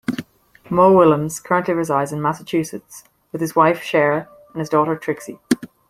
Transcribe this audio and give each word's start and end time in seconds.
Mo 0.67 0.91
Willems 0.91 1.39
currently 1.39 1.75
resides 1.75 2.11
in 2.11 2.23
Massachusetts 2.23 3.03
with 3.31 3.39
his 3.39 3.55
wife, 3.55 3.83
Cher, 3.83 4.27
and 4.51 4.59
his 4.59 4.67
daughter, 4.69 4.97
Trixie. 4.97 5.37